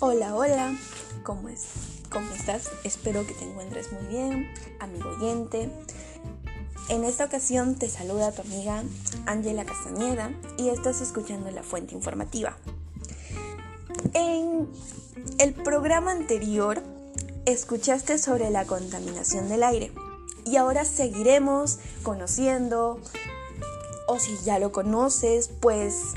[0.00, 0.76] Hola, hola,
[1.24, 1.64] ¿cómo, es?
[2.08, 2.70] ¿cómo estás?
[2.84, 5.70] Espero que te encuentres muy bien, amigo oyente.
[6.88, 8.84] En esta ocasión te saluda tu amiga
[9.26, 12.56] Ángela Castañeda y estás escuchando La Fuente Informativa.
[14.14, 14.68] En
[15.38, 16.80] el programa anterior
[17.44, 19.90] escuchaste sobre la contaminación del aire
[20.44, 23.00] y ahora seguiremos conociendo
[24.06, 26.14] o si ya lo conoces, pues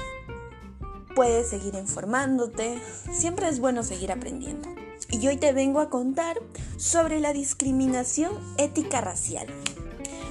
[1.15, 2.81] puedes seguir informándote.
[3.11, 4.67] Siempre es bueno seguir aprendiendo.
[5.09, 6.37] Y hoy te vengo a contar
[6.77, 9.47] sobre la discriminación ética racial.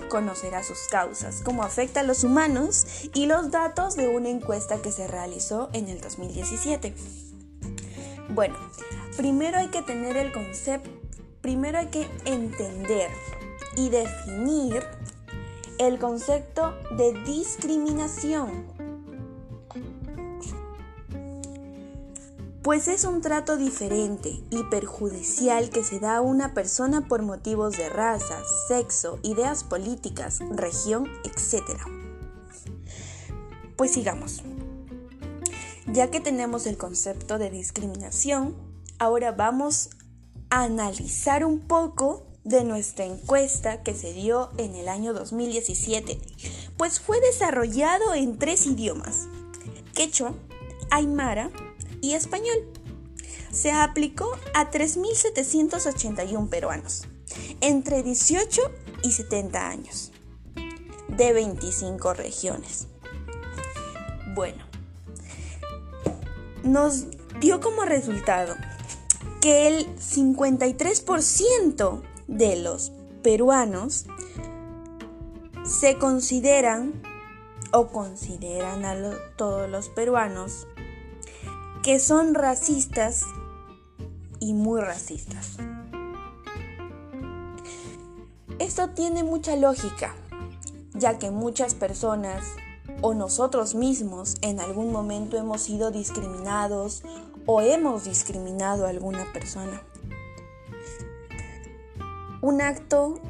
[0.08, 4.90] Conocerás sus causas, cómo afecta a los humanos y los datos de una encuesta que
[4.90, 6.94] se realizó en el 2017.
[8.30, 8.56] Bueno,
[9.16, 10.90] primero hay que tener el concepto,
[11.40, 13.10] primero hay que entender
[13.76, 14.82] y definir
[15.78, 18.79] el concepto de discriminación
[22.62, 27.76] pues es un trato diferente y perjudicial que se da a una persona por motivos
[27.78, 31.80] de raza, sexo, ideas políticas, región, etc.
[33.76, 34.42] Pues sigamos.
[35.86, 38.54] Ya que tenemos el concepto de discriminación,
[38.98, 39.90] ahora vamos
[40.50, 46.18] a analizar un poco de nuestra encuesta que se dio en el año 2017,
[46.76, 49.28] pues fue desarrollado en tres idiomas,
[49.94, 50.34] quechua,
[50.90, 51.50] aymara
[52.00, 52.58] y español.
[53.52, 57.06] Se aplicó a 3.781 peruanos
[57.60, 58.62] entre 18
[59.02, 60.12] y 70 años
[61.08, 62.86] de 25 regiones.
[64.34, 64.64] Bueno,
[66.62, 67.06] nos
[67.40, 68.54] dio como resultado
[69.40, 72.92] que el 53% de los
[73.22, 74.06] peruanos
[75.64, 77.02] se consideran
[77.72, 78.94] o consideran a
[79.36, 80.66] todos los peruanos
[81.82, 83.24] que son racistas
[84.38, 85.56] y muy racistas.
[88.58, 90.14] Esto tiene mucha lógica,
[90.92, 92.44] ya que muchas personas
[93.00, 97.02] o nosotros mismos en algún momento hemos sido discriminados
[97.46, 99.82] o hemos discriminado a alguna persona.
[102.42, 103.20] Un acto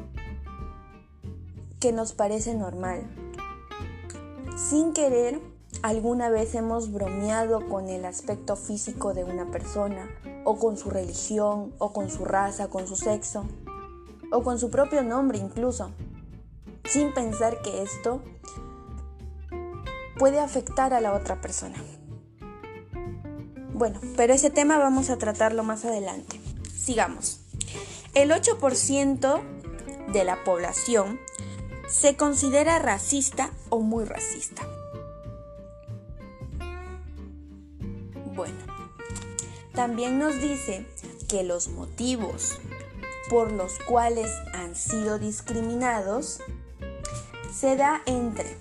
[1.79, 3.09] que nos parece normal.
[4.57, 5.50] Sin querer,
[5.83, 10.07] ¿Alguna vez hemos bromeado con el aspecto físico de una persona,
[10.43, 13.45] o con su religión, o con su raza, con su sexo,
[14.31, 15.89] o con su propio nombre incluso,
[16.83, 18.21] sin pensar que esto
[20.19, 21.77] puede afectar a la otra persona?
[23.73, 26.39] Bueno, pero ese tema vamos a tratarlo más adelante.
[26.71, 27.39] Sigamos.
[28.13, 29.41] El 8%
[30.13, 31.19] de la población
[31.89, 34.61] se considera racista o muy racista.
[38.35, 38.57] Bueno,
[39.73, 40.85] también nos dice
[41.27, 42.57] que los motivos
[43.29, 46.41] por los cuales han sido discriminados
[47.53, 48.57] se da entre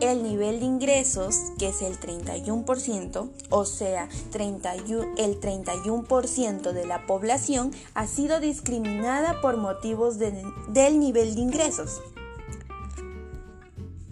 [0.00, 7.72] el nivel de ingresos, que es el 31%, o sea, el 31% de la población
[7.94, 12.00] ha sido discriminada por motivos del nivel de ingresos.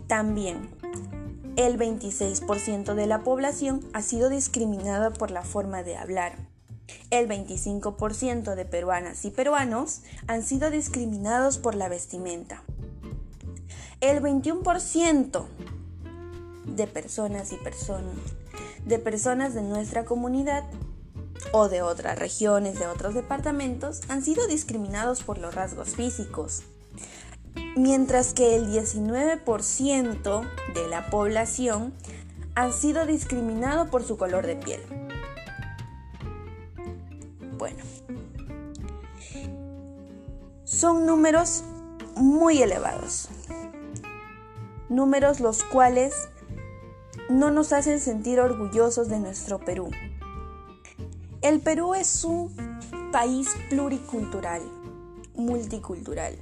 [0.07, 0.69] También
[1.57, 6.37] el 26% de la población ha sido discriminada por la forma de hablar.
[7.11, 12.63] El 25% de peruanas y peruanos han sido discriminados por la vestimenta.
[14.01, 15.45] El 21%
[16.67, 18.17] de personas y personas
[18.85, 20.65] de personas de nuestra comunidad
[21.53, 26.63] o de otras regiones, de otros departamentos, han sido discriminados por los rasgos físicos,
[27.77, 31.93] mientras que el 19% de la población
[32.55, 34.81] han sido discriminados por su color de piel.
[37.57, 37.83] Bueno,
[40.65, 41.65] son números
[42.17, 43.29] muy elevados,
[44.89, 46.29] números los cuales
[47.31, 49.91] no nos hacen sentir orgullosos de nuestro Perú.
[51.41, 52.55] El Perú es un
[53.13, 54.63] país pluricultural,
[55.35, 56.37] multicultural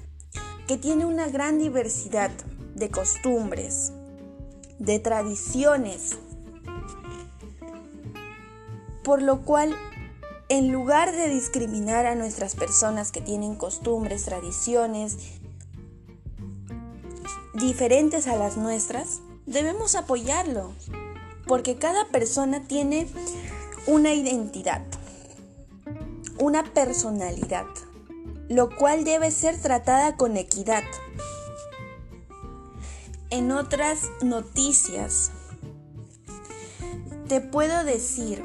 [0.71, 2.31] que tiene una gran diversidad
[2.77, 3.91] de costumbres,
[4.79, 6.17] de tradiciones,
[9.03, 9.75] por lo cual
[10.49, 15.17] en lugar de discriminar a nuestras personas que tienen costumbres, tradiciones
[17.55, 20.71] diferentes a las nuestras, debemos apoyarlo,
[21.49, 23.09] porque cada persona tiene
[23.89, 24.83] una identidad,
[26.39, 27.67] una personalidad
[28.49, 30.83] lo cual debe ser tratada con equidad.
[33.31, 35.31] En otras noticias,
[37.29, 38.43] te puedo decir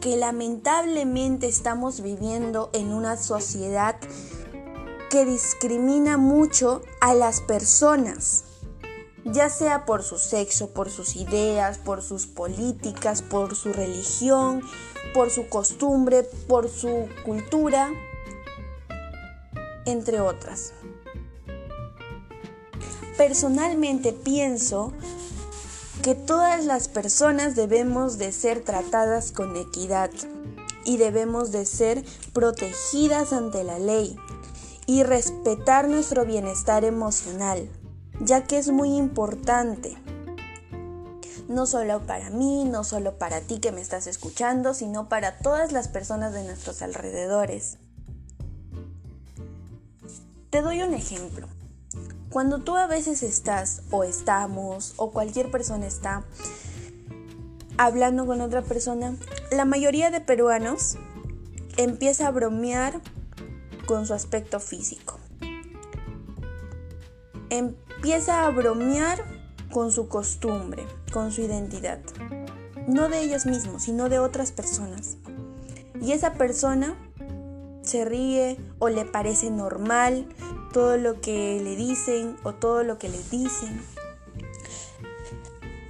[0.00, 3.96] que lamentablemente estamos viviendo en una sociedad
[5.10, 8.44] que discrimina mucho a las personas,
[9.24, 14.62] ya sea por su sexo, por sus ideas, por sus políticas, por su religión,
[15.14, 17.90] por su costumbre, por su cultura,
[19.86, 20.72] entre otras.
[23.16, 24.92] Personalmente pienso
[26.02, 30.10] que todas las personas debemos de ser tratadas con equidad
[30.84, 34.16] y debemos de ser protegidas ante la ley
[34.86, 37.68] y respetar nuestro bienestar emocional,
[38.20, 39.96] ya que es muy importante.
[41.48, 45.72] No solo para mí, no solo para ti que me estás escuchando, sino para todas
[45.72, 47.76] las personas de nuestros alrededores.
[50.50, 51.46] Te doy un ejemplo.
[52.28, 56.24] Cuando tú a veces estás o estamos o cualquier persona está
[57.78, 59.14] hablando con otra persona,
[59.52, 60.98] la mayoría de peruanos
[61.76, 63.00] empieza a bromear
[63.86, 65.20] con su aspecto físico.
[67.48, 69.24] Empieza a bromear
[69.70, 72.00] con su costumbre, con su identidad.
[72.88, 75.16] No de ellos mismos, sino de otras personas.
[76.00, 76.96] Y esa persona
[77.90, 80.26] se ríe o le parece normal
[80.72, 83.82] todo lo que le dicen o todo lo que le dicen.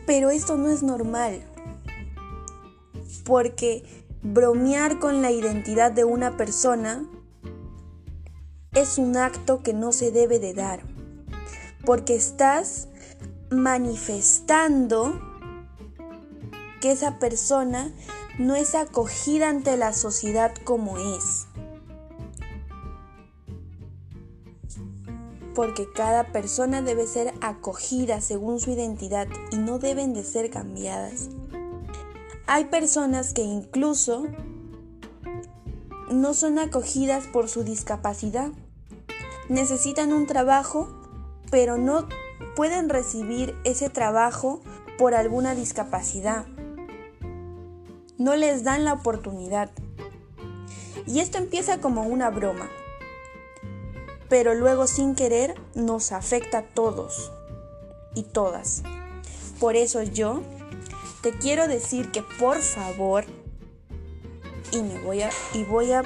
[0.06, 1.43] Pero esto no es normal.
[3.25, 3.85] Porque
[4.23, 7.05] bromear con la identidad de una persona
[8.73, 10.81] es un acto que no se debe de dar.
[11.85, 12.88] Porque estás
[13.50, 15.20] manifestando
[16.81, 17.93] que esa persona
[18.38, 21.46] no es acogida ante la sociedad como es.
[25.55, 31.29] Porque cada persona debe ser acogida según su identidad y no deben de ser cambiadas.
[32.47, 34.26] Hay personas que incluso
[36.11, 38.50] no son acogidas por su discapacidad.
[39.49, 40.88] Necesitan un trabajo,
[41.50, 42.08] pero no
[42.56, 44.61] pueden recibir ese trabajo
[44.99, 46.46] por alguna discapacidad.
[48.19, 49.70] No les dan la oportunidad.
[51.06, 52.69] Y esto empieza como una broma
[54.31, 57.31] pero luego sin querer nos afecta a todos
[58.15, 58.82] y todas.
[59.59, 60.41] Por eso yo
[61.21, 63.25] te quiero decir que por favor
[64.73, 66.05] y me voy a y voy a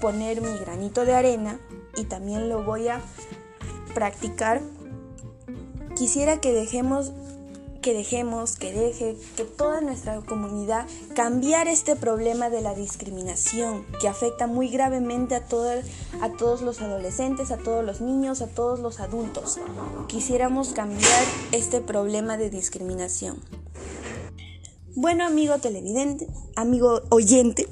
[0.00, 1.60] poner mi granito de arena
[1.96, 3.00] y también lo voy a
[3.94, 4.62] practicar.
[5.94, 7.12] Quisiera que dejemos
[7.80, 14.08] que dejemos, que deje, que toda nuestra comunidad cambiar este problema de la discriminación que
[14.08, 15.44] afecta muy gravemente a,
[16.20, 19.58] a todos los adolescentes, a todos los niños, a todos los adultos.
[20.08, 23.38] Quisiéramos cambiar este problema de discriminación.
[24.94, 26.26] Bueno, amigo televidente,
[26.56, 27.68] amigo oyente,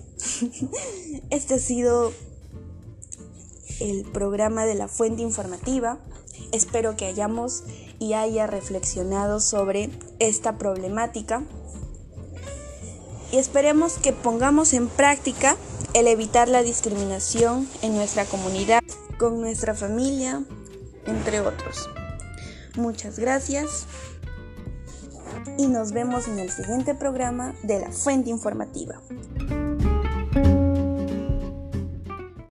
[1.31, 2.13] este ha sido
[3.81, 5.99] el programa de la fuente informativa.
[6.53, 7.65] Espero que hayamos
[7.99, 11.43] y haya reflexionado sobre esta problemática.
[13.33, 15.57] Y esperemos que pongamos en práctica
[15.95, 18.83] el evitar la discriminación en nuestra comunidad,
[19.19, 20.43] con nuestra familia,
[21.07, 21.89] entre otros.
[22.77, 23.87] Muchas gracias
[25.57, 29.01] y nos vemos en el siguiente programa de la Fuente Informativa.